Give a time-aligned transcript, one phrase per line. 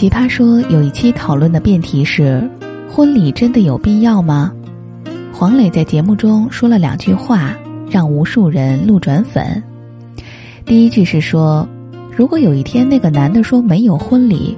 [0.00, 2.48] 奇葩说有一期讨论的辩题是：
[2.90, 4.50] 婚礼真的有必要吗？
[5.30, 7.54] 黄磊在节目中说了两句话，
[7.90, 9.62] 让无数人路转粉。
[10.64, 11.68] 第一句是说，
[12.16, 14.56] 如果有一天那个男的说没有婚礼，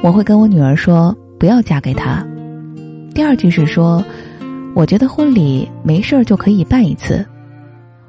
[0.00, 2.24] 我会跟我女儿说不要嫁给他。
[3.12, 4.00] 第二句是说，
[4.76, 7.26] 我觉得婚礼没事儿就可以办一次。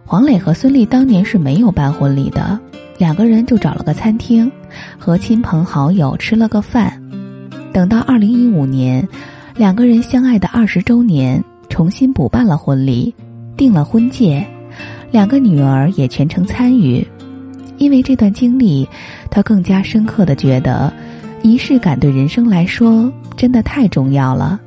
[0.06, 2.60] 黄磊和孙俪当年是没有办婚礼的。
[3.00, 4.52] 两个人就找了个餐厅，
[4.98, 7.02] 和亲朋好友吃了个饭。
[7.72, 9.08] 等到二零一五年，
[9.56, 13.14] 两个人相爱的二十周年，重新补办了婚礼，
[13.56, 14.46] 订了婚戒，
[15.12, 17.06] 两个女儿也全程参与。
[17.78, 18.88] 因为这段经历，
[19.30, 20.92] 他更加深刻的觉得，
[21.42, 24.60] 仪式感对人生来说真的太重要了。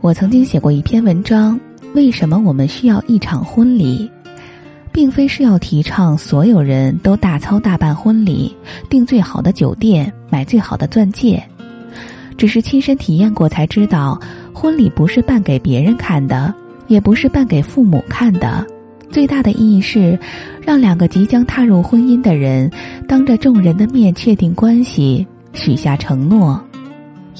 [0.00, 1.60] 我曾经写过一篇文章：
[1.94, 4.10] 为什么我们需要一场婚礼？
[4.92, 8.54] 并非是要提倡所有人都大操大办婚礼，
[8.90, 11.42] 订最好的酒店，买最好的钻戒，
[12.36, 14.20] 只是亲身体验过才知道，
[14.52, 16.54] 婚礼不是办给别人看的，
[16.88, 18.66] 也不是办给父母看的，
[19.10, 20.18] 最大的意义是，
[20.60, 22.70] 让两个即将踏入婚姻的人，
[23.08, 26.62] 当着众人的面确定关系，许下承诺。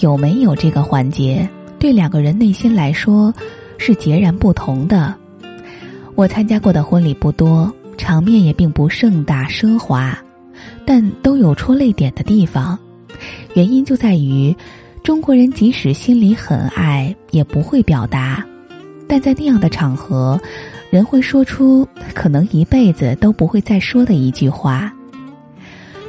[0.01, 1.47] 有没有这个环节，
[1.79, 3.33] 对两个人内心来说，
[3.77, 5.15] 是截然不同的。
[6.15, 10.17] 我参加过的婚礼不多，场面也并不盛大奢华，
[10.85, 12.79] 但都有戳泪点的地方。
[13.55, 14.55] 原因就在于，
[15.03, 18.45] 中国人即使心里很爱，也不会表达，
[19.09, 20.41] 但在那样的场合，
[20.91, 24.93] 人会说出可能一辈子都不会再说的一句话。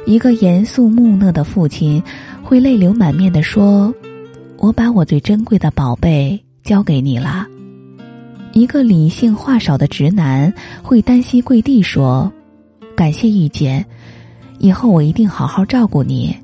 [0.06, 2.02] 一个严肃木讷的父亲，
[2.42, 3.92] 会泪流满面地说
[4.58, 7.46] ：“我把我最珍贵的宝贝交给你了。”
[8.54, 12.32] 一个理性话少的直男会单膝跪地说
[12.94, 13.84] ：“感谢遇见，
[14.60, 16.34] 以后我一定好好照顾你。”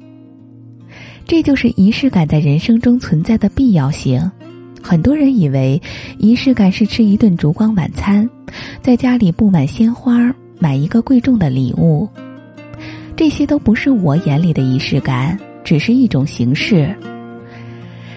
[1.25, 4.29] 这就是仪式感在人生中存在的必要性。
[4.83, 5.81] 很多人以为
[6.19, 8.29] 仪式感是吃一顿烛光晚餐，
[8.83, 12.09] 在家里布满鲜花，买一个贵重的礼物。
[13.17, 16.93] 这些都不是我眼里的仪式感，只是一种形式。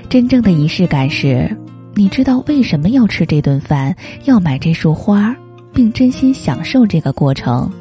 [0.09, 1.56] 真正的仪式感是。
[1.95, 3.95] 你知道为什么要吃这顿饭，
[4.25, 5.35] 要买这束花，
[5.71, 7.71] 并真心享受这个过程？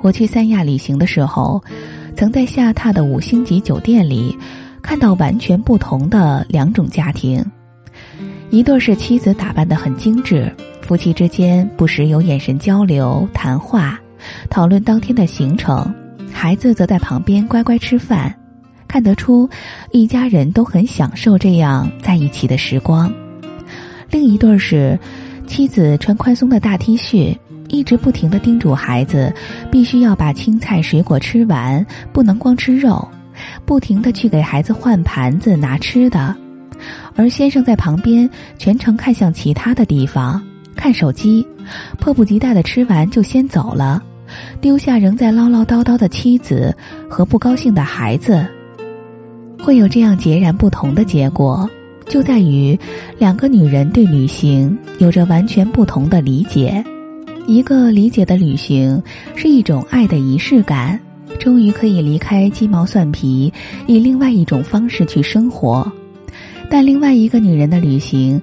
[0.00, 1.60] 我去三亚旅行的时候，
[2.16, 4.36] 曾在下榻的五星级酒店里，
[4.80, 7.44] 看到完全不同的两种家庭：
[8.48, 10.50] 一对是妻子打扮得很精致，
[10.80, 13.98] 夫妻之间不时有眼神交流、谈话，
[14.48, 15.84] 讨论当天的行程；
[16.32, 18.32] 孩子则在旁边乖乖吃饭。
[18.90, 19.48] 看得出，
[19.92, 23.08] 一家人都很享受这样在一起的时光。
[24.10, 24.98] 另一对是，
[25.46, 29.32] 妻子穿宽松的大 T 恤，一直不停的叮嘱孩子，
[29.70, 33.06] 必须要把青菜水果吃完，不能光吃肉，
[33.64, 36.34] 不停的去给孩子换盘子拿吃的。
[37.14, 38.28] 而先生在旁边
[38.58, 40.42] 全程看向其他的地方，
[40.74, 41.46] 看手机，
[42.00, 44.02] 迫不及待的吃完就先走了，
[44.60, 46.76] 丢下仍在唠唠叨叨的妻子
[47.08, 48.44] 和不高兴的孩子。
[49.62, 51.68] 会有这样截然不同的结果，
[52.08, 52.78] 就在于
[53.18, 56.82] 两个女人对旅行有着完全不同的理解。
[57.46, 59.00] 一个理解的旅行
[59.34, 60.98] 是一种爱的仪式感，
[61.38, 63.52] 终于可以离开鸡毛蒜皮，
[63.86, 65.90] 以另外一种方式去生活。
[66.68, 68.40] 但另外一个女人的旅行，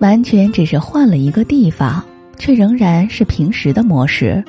[0.00, 2.04] 完全只是换了一个地方，
[2.36, 4.42] 却仍然是平时的模式。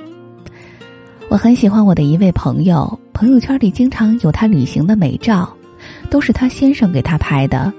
[1.29, 5.47] 我很喜欢我的一位朋友，朋友圈里经常有他旅行的美照。
[6.09, 7.71] 都是他先生给他拍的，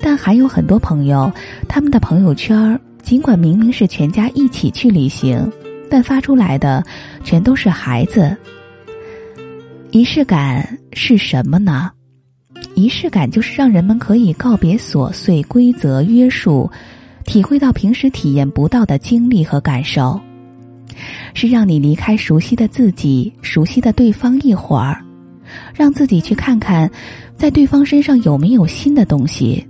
[0.00, 1.32] 但还有很多朋友，
[1.68, 5.50] 他们的朋友圈尽管明明是全家一起去旅行，
[5.90, 6.84] 但发出来的
[7.22, 8.36] 全都是孩子。
[9.90, 11.90] 仪式感是什么呢？
[12.74, 16.68] 仪式感就是让人们可以告别琐碎规则约束，
[17.24, 20.20] 体会到平时体验不到的经历和感受，
[21.34, 25.00] 是让你离开熟悉的自己、熟悉的对方一会儿。
[25.74, 26.90] 让自己去看看，
[27.36, 29.66] 在对方身上有没有新的东西，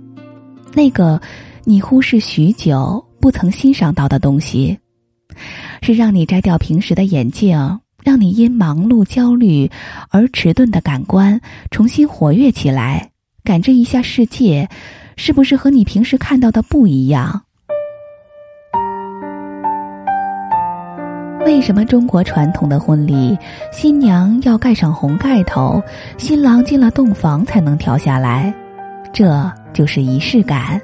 [0.73, 1.21] 那个
[1.63, 4.77] 你忽视许久、不曾欣赏到的东西，
[5.81, 7.57] 是让你摘掉平时的眼镜，
[8.03, 9.69] 让你因忙碌、焦虑
[10.09, 11.39] 而迟钝的感官
[11.71, 13.09] 重新活跃起来，
[13.43, 14.69] 感知一下世界，
[15.17, 17.43] 是不是和你平时看到的不一样。
[21.55, 23.35] 为什么中国传统的婚礼，
[23.71, 25.81] 新娘要盖上红盖头，
[26.17, 28.53] 新郎进了洞房才能跳下来？
[29.13, 30.79] 这就是仪式感。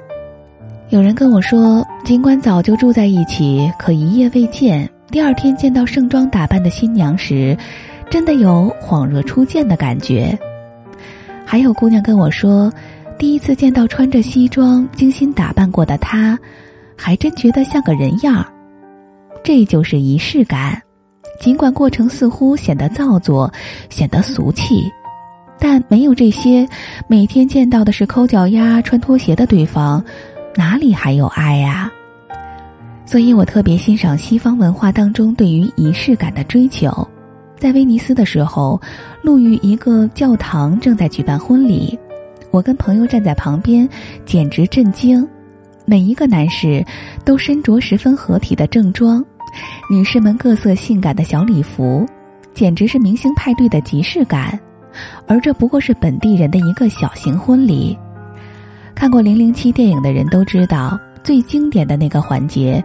[0.88, 7.54] 有人跟我说，尽管早就住在一起，可一夜未见，第二天见到盛装打扮的新娘时，
[8.08, 10.36] 真的有恍若初见的感觉。
[11.44, 12.72] 还有姑娘跟我说，
[13.18, 16.38] 第一次见到穿着西装、精心打扮过的他，
[16.96, 18.46] 还真觉得像个人样儿。
[19.44, 20.80] 这就是仪式感，
[21.40, 23.52] 尽管过程似乎显得造作，
[23.90, 24.90] 显得俗气，
[25.58, 26.68] 但没有这些，
[27.08, 30.04] 每天见到的是抠脚丫、穿拖鞋的对方，
[30.54, 31.90] 哪里还有爱呀？
[33.04, 37.06] 所以我特别欣赏西方文化当中对于仪式感的追求。
[37.58, 38.80] 在威尼斯的时候，
[39.22, 41.98] 路遇一个教堂正在举办婚礼，
[42.50, 43.88] 我跟朋友站在旁边，
[44.24, 45.28] 简直震惊。
[45.84, 46.84] 每一个男士
[47.24, 49.24] 都身着十分合体的正装，
[49.90, 52.06] 女士们各色性感的小礼服，
[52.54, 54.58] 简直是明星派对的即视感。
[55.26, 57.96] 而这不过是本地人的一个小型婚礼。
[58.94, 62.84] 看过《零零七》电影的人都知道，最经典的那个环节，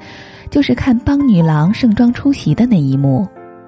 [0.50, 3.28] 就是看帮女郎盛装出席的那一幕。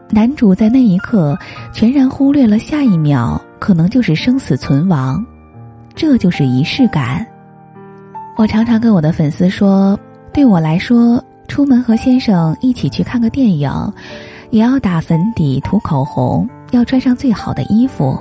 [0.10, 1.38] 男主在那一刻
[1.72, 5.24] 全然忽略了下一秒可能就是生死存亡，
[5.94, 7.24] 这就是仪式感。
[8.38, 10.00] 我常常跟我的粉丝说，
[10.34, 13.69] 对我来说，出门和先生一起去看个电影，
[14.51, 18.18] 也要打粉底、涂口红，要穿上最好的衣服，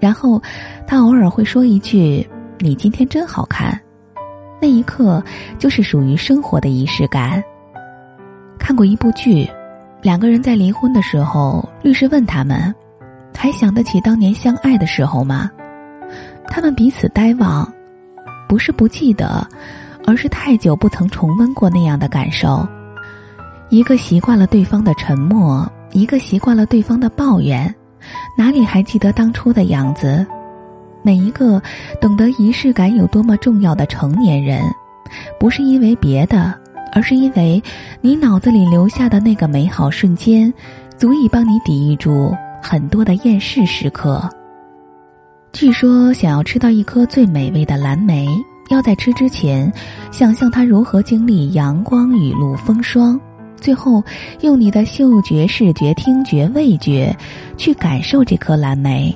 [0.00, 0.42] 然后
[0.84, 2.28] 他偶尔会说一句
[2.58, 3.78] ：“你今天真好看。”
[4.60, 5.22] 那一刻
[5.58, 7.40] 就是属于生活的仪式感。
[8.58, 9.48] 看过一部剧。
[10.00, 12.74] 两个人在离婚的时候，律师问他们
[13.38, 15.48] ：“还想得起当年相爱的时候吗？”
[16.50, 17.72] 他们彼此呆望，
[18.48, 19.46] 不是不记得，
[20.06, 22.66] 而是太久不曾重温过那样的感受。
[23.70, 27.74] 一个习惯了对方的沉默，一个习惯了对方的抱怨，
[28.36, 30.26] 哪里还记得当初的样子？
[31.02, 31.60] 每一个
[32.00, 34.62] 懂得仪式感有多么重要的成年人，
[35.40, 36.58] 不是因为别的。
[36.94, 37.62] 而是因为，
[38.02, 40.52] 你脑子里留下的那个美好瞬间，
[40.98, 44.28] 足以帮你抵御住很多的厌世时刻。
[45.54, 48.28] 据说，想要吃到一颗最美味的蓝莓，
[48.72, 49.70] 要在吃之前，
[50.10, 53.20] 想象它如何经历阳光、雨露、风霜，
[53.54, 54.02] 最后
[54.40, 57.14] 用你的嗅觉、视觉、听觉、味觉，
[57.58, 59.14] 去感受这颗蓝莓。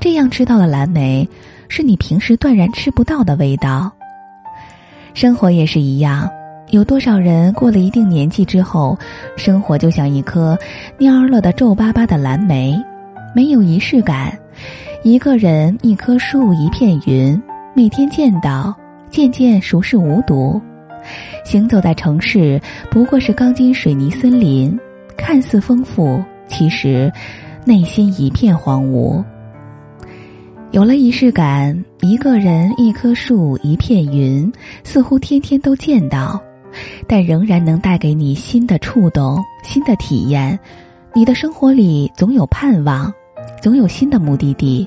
[0.00, 1.28] 这样吃到了蓝莓，
[1.68, 3.90] 是你平时断然吃不到的味道。
[5.12, 6.30] 生活也是一样。
[6.70, 8.96] 有多少人过了一定年纪之后，
[9.36, 10.56] 生活就像一颗
[10.98, 12.80] 蔫了的皱巴巴的蓝莓，
[13.34, 14.36] 没有仪式感。
[15.02, 17.40] 一个人、一棵树、一片云，
[17.74, 18.74] 每天见到，
[19.14, 20.60] 渐渐熟视无睹。
[21.44, 24.76] 行走在城市，不过是钢筋水泥森林，
[25.16, 27.12] 看似丰富，其实
[27.64, 29.22] 内心一片荒芜。
[30.72, 34.52] 有了仪式感，一个人、一棵树、一片云，
[34.82, 36.42] 似乎天天都见到。
[37.06, 40.58] 但仍然能带给你新的触动、新的体验。
[41.14, 43.14] 你的生活里总有盼望，
[43.62, 44.84] 总有新的目的地。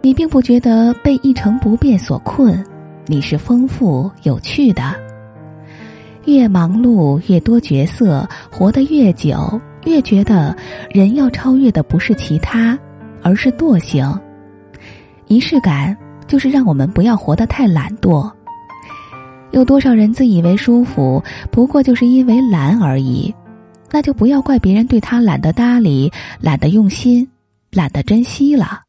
[0.00, 2.64] 你并不觉得被一成不变所困，
[3.06, 4.94] 你是丰富有趣的。
[6.24, 10.56] 越忙碌越多角色，活得越久，越觉得
[10.90, 12.78] 人要超越的不是其他，
[13.22, 14.10] 而是惰性。
[15.26, 15.94] 仪式感
[16.26, 18.30] 就是让我们不要活得太懒惰。
[19.50, 23.32] 有多少人自以为舒服，不过就是因为懒而已，
[23.90, 26.10] 那就不要怪别人对他懒得搭理、
[26.40, 27.28] 懒得用心、
[27.70, 28.80] 懒得珍惜了。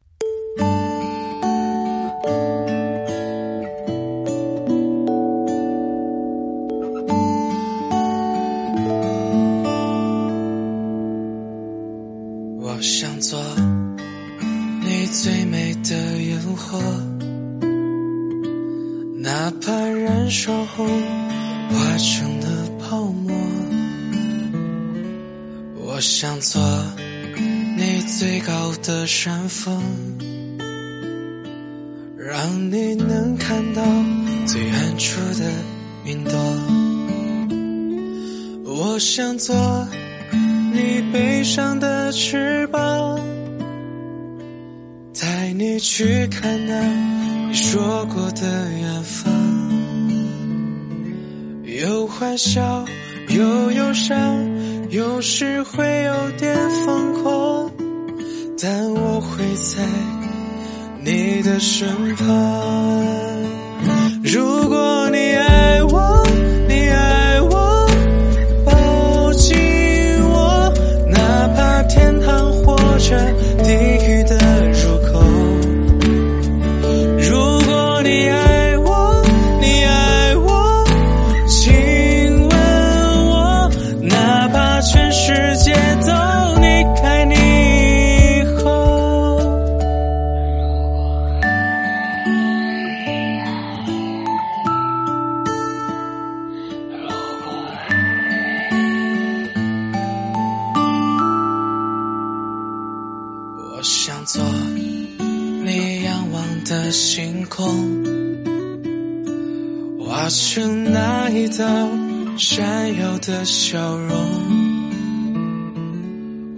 [12.76, 13.42] 我想做
[14.84, 16.78] 你最美的烟火。
[19.18, 23.34] 哪怕燃烧后化成了泡沫，
[25.74, 26.60] 我想做
[27.78, 29.82] 你最高的山峰，
[32.18, 33.82] 让你能看到
[34.44, 35.50] 最远处的
[36.04, 36.38] 云朵。
[38.66, 39.56] 我想做
[40.74, 43.18] 你背上的翅膀，
[45.20, 46.80] 带你去看那。
[47.48, 49.32] 你说过的远方，
[51.64, 52.84] 有欢笑，
[53.28, 54.18] 有忧伤，
[54.90, 57.70] 有时会有点疯狂，
[58.60, 59.82] 但我会在
[61.02, 62.26] 你的身旁。
[64.22, 65.05] 如果
[110.26, 111.64] 化成那一道
[112.36, 114.10] 闪耀的笑容。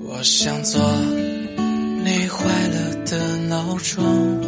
[0.07, 0.81] 我想做
[2.03, 4.41] 你坏了的闹钟，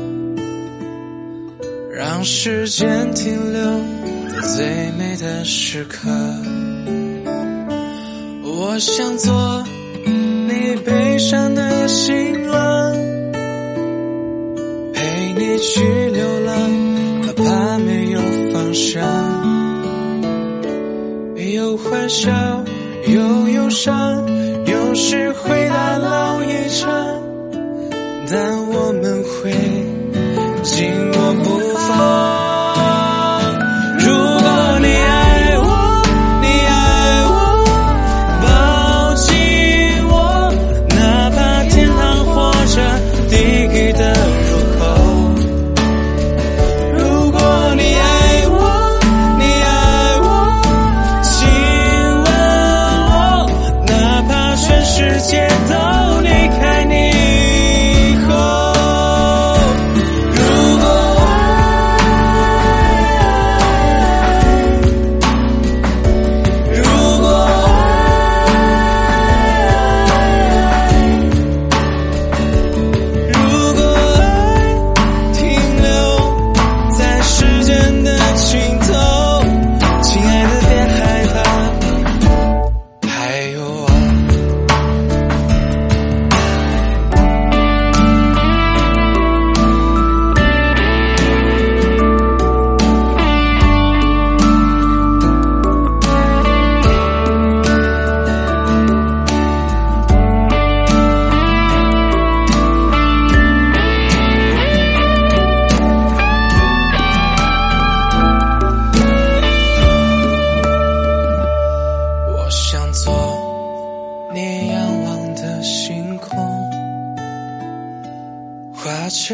[1.93, 3.61] 让时间停留
[4.31, 6.09] 在最美的时刻。
[8.43, 9.63] 我想做
[10.07, 12.30] 你悲伤的心
[22.11, 22.29] 笑，
[23.07, 24.20] 又忧伤，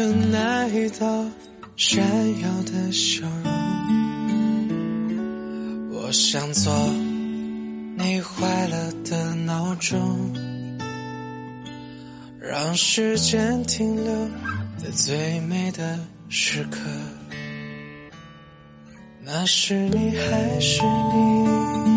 [0.05, 1.25] 那一道
[1.75, 2.03] 闪
[2.41, 3.51] 耀的笑容。
[5.91, 6.71] 我想做
[7.97, 10.33] 你快乐的闹钟，
[12.39, 14.13] 让时间停留
[14.77, 15.99] 在最美的
[16.29, 16.79] 时刻。
[19.23, 21.96] 那是你，还是你？